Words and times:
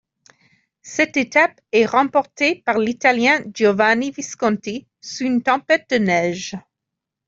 Cette 0.81 1.15
étape 1.15 1.61
est 1.71 1.85
remportée 1.85 2.55
par 2.65 2.79
l'Italien 2.79 3.39
Giovanni 3.53 4.09
Visconti 4.09 4.87
sous 4.99 5.25
une 5.25 5.43
tempête 5.43 5.87
de 5.91 5.97
neige. 5.97 6.55